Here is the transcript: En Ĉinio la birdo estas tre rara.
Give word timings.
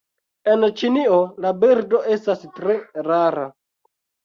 En 0.53 0.63
Ĉinio 0.79 1.19
la 1.45 1.51
birdo 1.65 2.01
estas 2.17 2.43
tre 2.59 2.81
rara. 3.11 3.49